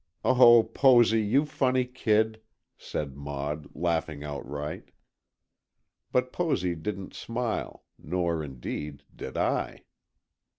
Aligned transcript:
"Oh, 0.25 0.63
Posy, 0.63 1.21
you 1.21 1.45
funny 1.45 1.85
kid!" 1.85 2.41
said 2.75 3.15
Maud, 3.15 3.67
laughing 3.75 4.23
outright. 4.23 4.89
But 6.11 6.33
Posy 6.33 6.73
didn't 6.73 7.13
smile, 7.13 7.83
nor, 7.99 8.43
indeed, 8.43 9.03
did 9.15 9.37
I. 9.37 9.83